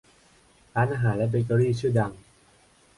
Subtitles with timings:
[0.75, 2.11] ร้านอาหารและเบเกอรี่ชื่อดัง